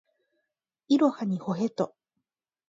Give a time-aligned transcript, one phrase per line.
[0.87, 1.93] いろはにほへと